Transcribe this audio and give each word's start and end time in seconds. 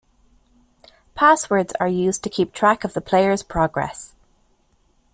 Passwords 1.13 1.73
are 1.79 1.87
used 1.87 2.23
to 2.23 2.29
keep 2.31 2.53
track 2.53 2.83
of 2.83 2.93
the 2.95 3.01
players 3.01 3.43
progress. 3.43 4.15